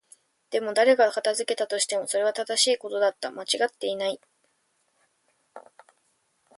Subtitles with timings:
[0.49, 3.29] でも、誰が片付けたとしても、それは正しいことだった。
[3.29, 4.19] 間違っていない。